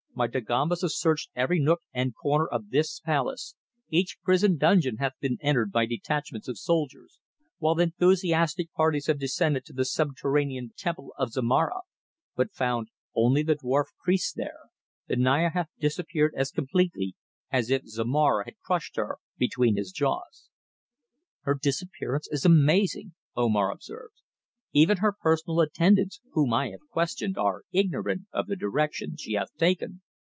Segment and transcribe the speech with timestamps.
[0.13, 3.55] My Dagombas have searched every nook and corner of this thy palace,
[3.89, 7.21] each prison dungeon hath been entered by detachments of soldiers,
[7.59, 11.79] while enthusiastic parties have descended to the subterranean Temple of Zomara,
[12.35, 14.59] but found only the dwarf priests there.
[15.07, 17.15] The Naya hath disappeared as completely
[17.49, 20.49] as if Zomara had crushed her between his jaws."
[21.43, 24.15] "Her disappearance is amazing," Omar observed.
[24.73, 29.53] "Even her personal attendants whom I have questioned are ignorant of the direction she hath
[29.57, 30.01] taken.